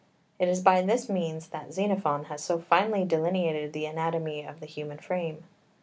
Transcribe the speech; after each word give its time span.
It 0.39 0.47
is 0.47 0.61
by 0.63 0.81
this 0.81 1.09
means 1.09 1.49
that 1.49 1.71
Xenophon 1.75 2.23
has 2.23 2.43
so 2.43 2.57
finely 2.57 3.05
delineated 3.05 3.71
the 3.71 3.85
anatomy 3.85 4.41
of 4.43 4.59
the 4.59 4.65
human 4.65 4.97
frame. 4.97 5.43